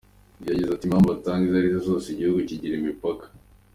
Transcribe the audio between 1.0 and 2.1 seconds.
batanga izo arizo zose,